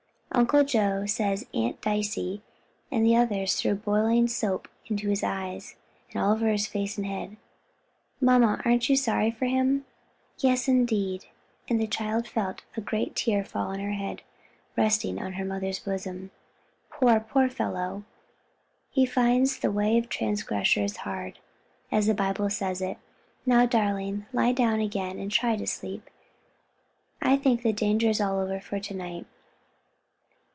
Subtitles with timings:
[0.33, 2.41] Uncle Joe says Aunt Dicey
[2.89, 5.75] and the others threw boiling soap into his eyes,
[6.09, 7.35] and all over his face and head.
[8.21, 9.83] Mamma aren't you sorry for him?"
[10.39, 11.25] "Yes, indeed!"
[11.67, 14.21] and the child felt a great tear fall on her head,
[14.77, 16.31] resting on her mother's bosom,
[16.89, 18.03] "poor, poor fellow!
[18.89, 21.39] he finds the way of transgressors hard,
[21.91, 22.97] as the Bible says it is.
[23.45, 26.09] Now, darling, lie down again and try to sleep,
[27.21, 29.25] I think the danger is all over for to night."